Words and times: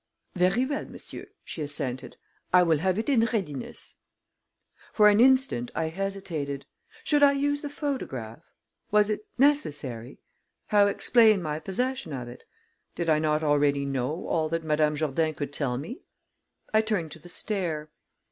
"Very 0.33 0.65
well, 0.65 0.85
monsieur," 0.85 1.27
she 1.43 1.61
assented; 1.61 2.17
"I 2.51 2.63
will 2.63 2.79
have 2.79 2.97
it 2.97 3.07
in 3.07 3.19
readiness." 3.31 3.97
For 4.93 5.09
an 5.09 5.19
instant, 5.19 5.69
I 5.75 5.89
hesitated. 5.89 6.65
Should 7.03 7.21
I 7.21 7.33
use 7.33 7.61
the 7.61 7.69
photograph? 7.69 8.41
Was 8.89 9.11
it 9.11 9.27
necessary? 9.37 10.17
How 10.69 10.87
explain 10.87 11.39
my 11.43 11.59
possession 11.59 12.13
of 12.13 12.27
it? 12.27 12.45
Did 12.95 13.11
I 13.11 13.19
not 13.19 13.43
already 13.43 13.85
know 13.85 14.25
all 14.25 14.49
that 14.49 14.63
Madame 14.63 14.95
Jourdain 14.95 15.35
could 15.35 15.53
tell 15.53 15.77
me? 15.77 16.01
I 16.73 16.81
turned 16.81 17.11
to 17.11 17.19
the 17.19 17.29
stair. 17.29 17.91